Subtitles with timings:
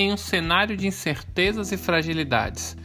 [0.00, 2.76] Em um cenário de incertezas e fragilidades,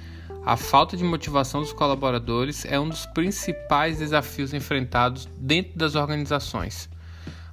[0.44, 6.90] a falta de motivação dos colaboradores é um dos principais desafios enfrentados dentro das organizações.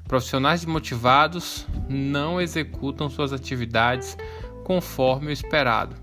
[0.09, 4.17] Profissionais desmotivados não executam suas atividades
[4.65, 5.95] conforme o esperado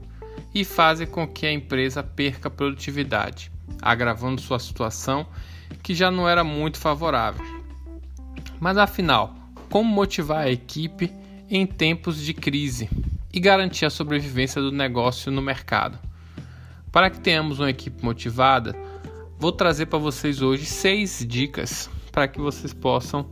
[0.54, 3.52] e fazem com que a empresa perca produtividade,
[3.82, 5.26] agravando sua situação
[5.82, 7.44] que já não era muito favorável.
[8.60, 9.34] Mas afinal,
[9.68, 11.12] como motivar a equipe
[11.50, 12.88] em tempos de crise
[13.34, 16.00] e garantir a sobrevivência do negócio no mercado?
[16.92, 18.76] Para que tenhamos uma equipe motivada,
[19.38, 23.30] vou trazer para vocês hoje seis dicas para que vocês possam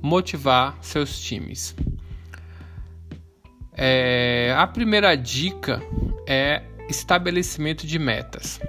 [0.00, 1.76] motivar seus times.
[3.72, 5.82] É, a primeira dica
[6.26, 8.60] é estabelecimento de metas.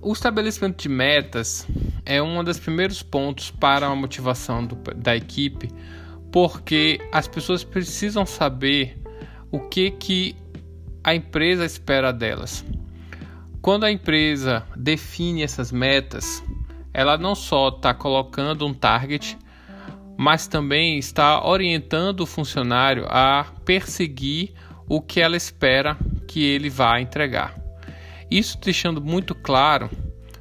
[0.00, 1.66] O estabelecimento de metas
[2.04, 5.70] é um dos primeiros pontos para a motivação do, da equipe,
[6.32, 8.98] porque as pessoas precisam saber
[9.54, 10.34] o que, que
[11.04, 12.64] a empresa espera delas.
[13.62, 16.42] Quando a empresa define essas metas,
[16.92, 19.38] ela não só está colocando um target,
[20.18, 24.54] mas também está orientando o funcionário a perseguir
[24.88, 27.54] o que ela espera que ele vá entregar.
[28.28, 29.88] Isso deixando muito claro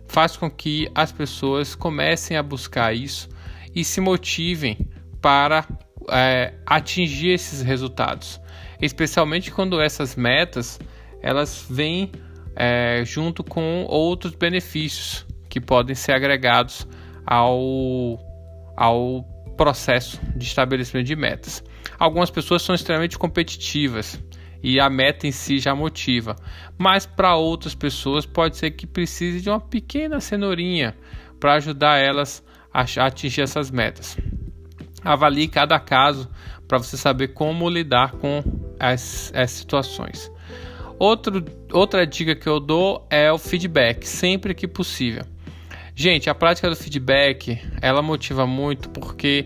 [0.08, 3.30] faz com que as pessoas comecem a buscar isso
[3.76, 4.76] e se motivem
[5.22, 5.68] para
[6.10, 8.40] é, atingir esses resultados,
[8.82, 10.80] especialmente quando essas metas
[11.22, 12.12] elas vêm
[12.56, 16.88] é, junto com outros benefícios que podem ser agregados
[17.26, 18.20] ao,
[18.76, 19.24] ao
[19.56, 21.64] processo de estabelecimento de metas.
[21.98, 24.22] Algumas pessoas são extremamente competitivas
[24.62, 26.36] e a meta em si já motiva,
[26.78, 30.96] mas para outras pessoas pode ser que precise de uma pequena cenourinha
[31.40, 32.44] para ajudar elas
[32.74, 34.18] a atingir essas metas.
[35.04, 36.30] Avalie cada caso
[36.68, 38.44] para você saber como lidar com
[38.80, 40.32] as, as situações.
[40.98, 45.24] Outro, outra dica que eu dou é o feedback, sempre que possível.
[45.96, 49.46] Gente, a prática do feedback ela motiva muito porque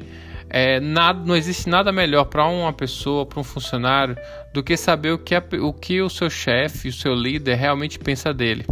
[0.49, 4.15] é, nada, não existe nada melhor para uma pessoa, para um funcionário,
[4.53, 7.99] do que saber o que, a, o, que o seu chefe, o seu líder realmente
[7.99, 8.65] pensa dele.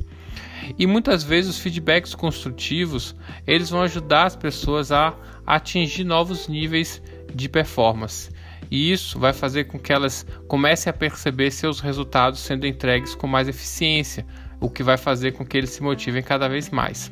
[0.77, 7.01] E muitas vezes os feedbacks construtivos eles vão ajudar as pessoas a atingir novos níveis
[7.33, 8.29] de performance.
[8.69, 13.27] E isso vai fazer com que elas comecem a perceber seus resultados sendo entregues com
[13.27, 14.25] mais eficiência,
[14.59, 17.11] o que vai fazer com que eles se motivem cada vez mais.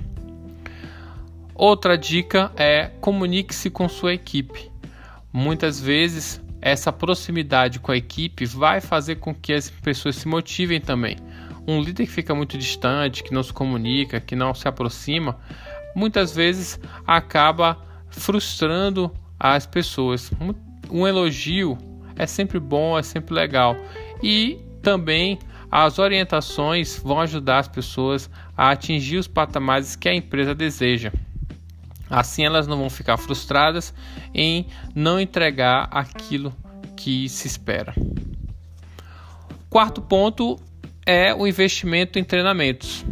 [1.54, 4.72] Outra dica é comunique-se com sua equipe.
[5.32, 10.80] Muitas vezes essa proximidade com a equipe vai fazer com que as pessoas se motivem
[10.80, 11.18] também.
[11.68, 15.38] Um líder que fica muito distante, que não se comunica, que não se aproxima,
[15.96, 17.78] muitas vezes acaba
[18.10, 20.32] frustrando as pessoas.
[20.90, 21.78] Um elogio
[22.16, 23.76] é sempre bom, é sempre legal.
[24.22, 25.40] E também
[25.72, 31.12] as orientações vão ajudar as pessoas a atingir os patamares que a empresa deseja.
[32.10, 33.94] Assim elas não vão ficar frustradas
[34.36, 36.54] em não entregar aquilo
[36.96, 37.96] que se espera.
[39.68, 40.60] Quarto ponto
[41.06, 43.06] é o investimento em treinamentos.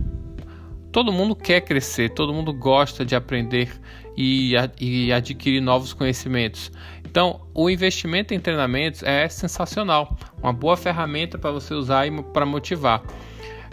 [0.91, 3.72] Todo mundo quer crescer, todo mundo gosta de aprender
[4.18, 6.72] e, e adquirir novos conhecimentos.
[7.06, 13.02] Então, o investimento em treinamentos é sensacional, uma boa ferramenta para você usar para motivar.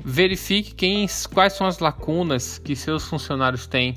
[0.04, 3.96] Verifique quem, quais são as lacunas que seus funcionários têm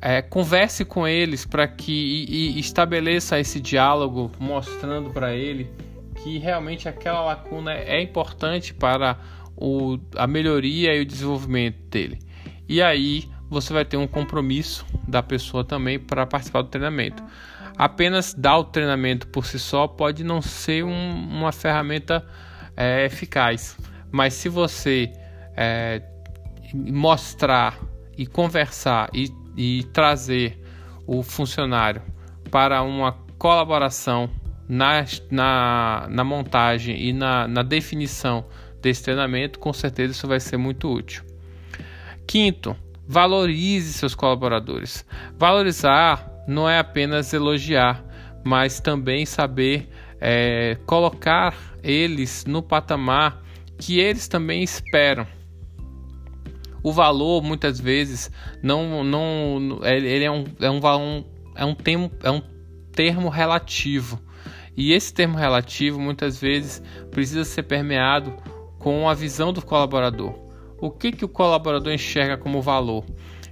[0.00, 5.70] é, converse com eles para que e, e estabeleça esse diálogo, mostrando para ele
[6.22, 9.18] que realmente aquela lacuna é importante para
[9.56, 12.18] o, a melhoria e o desenvolvimento dele.
[12.68, 17.22] E aí você vai ter um compromisso da pessoa também para participar do treinamento.
[17.76, 22.26] Apenas dar o treinamento por si só pode não ser um, uma ferramenta
[22.76, 23.76] é, eficaz,
[24.10, 25.12] mas se você
[25.56, 26.02] é,
[26.74, 27.78] mostrar
[28.16, 30.58] e conversar e e trazer
[31.06, 32.02] o funcionário
[32.50, 34.30] para uma colaboração
[34.72, 38.46] na, na, na montagem e na, na definição
[38.80, 41.22] desse treinamento, com certeza isso vai ser muito útil.
[42.26, 42.74] Quinto,
[43.06, 45.04] valorize seus colaboradores.
[45.36, 48.02] Valorizar não é apenas elogiar,
[48.42, 53.42] mas também saber é, colocar eles no patamar
[53.76, 55.26] que eles também esperam
[56.82, 58.30] o valor muitas vezes
[58.62, 61.24] não não ele é um é um
[61.56, 62.42] é um termo é um
[62.92, 64.20] termo relativo
[64.76, 68.32] e esse termo relativo muitas vezes precisa ser permeado
[68.78, 70.34] com a visão do colaborador.
[70.78, 73.04] O que que o colaborador enxerga como valor?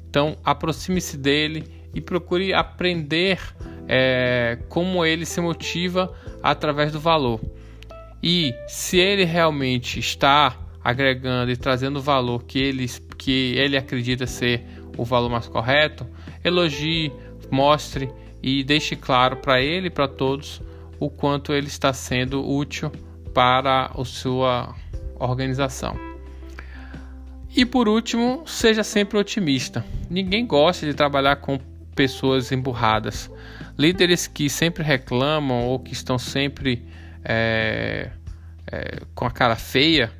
[0.08, 1.64] Então aproxime-se dele
[1.94, 3.38] e procure aprender
[3.86, 6.12] é, como ele se motiva
[6.42, 7.40] através do valor.
[8.22, 12.86] E se ele realmente está agregando e trazendo o valor que ele,
[13.16, 14.64] que ele acredita ser
[14.96, 16.06] o valor mais correto,
[16.42, 17.12] elogie,
[17.50, 18.10] mostre
[18.42, 20.62] e deixe claro para ele e para todos
[21.00, 22.92] o quanto ele está sendo útil
[23.34, 24.74] para a sua
[25.18, 25.96] organização.
[27.56, 29.84] E por último, seja sempre otimista.
[30.08, 31.58] Ninguém gosta de trabalhar com
[31.96, 33.30] pessoas emburradas.
[33.76, 36.86] Líderes que sempre reclamam ou que estão sempre
[37.24, 38.10] é,
[38.70, 40.12] é, com a cara feia,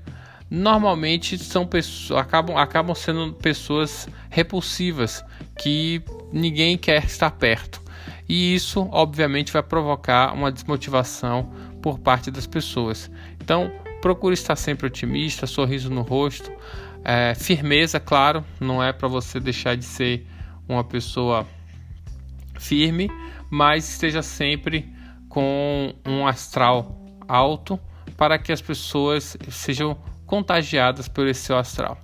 [0.50, 5.24] normalmente são pessoas, acabam, acabam sendo pessoas repulsivas
[5.58, 7.79] que ninguém quer estar perto.
[8.30, 11.50] E isso, obviamente, vai provocar uma desmotivação
[11.82, 13.10] por parte das pessoas.
[13.42, 16.48] Então, procure estar sempre otimista, sorriso no rosto,
[17.04, 20.24] é, firmeza, claro, não é para você deixar de ser
[20.68, 21.44] uma pessoa
[22.56, 23.10] firme,
[23.50, 24.88] mas esteja sempre
[25.28, 27.80] com um astral alto
[28.16, 31.98] para que as pessoas sejam contagiadas por esse seu astral.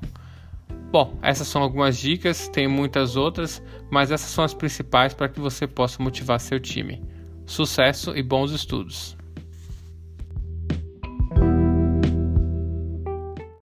[0.90, 5.40] Bom, essas são algumas dicas, tem muitas outras, mas essas são as principais para que
[5.40, 7.02] você possa motivar seu time.
[7.44, 9.16] Sucesso e bons estudos!